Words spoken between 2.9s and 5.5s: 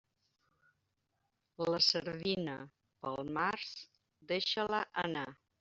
pel març, deixa-la anar.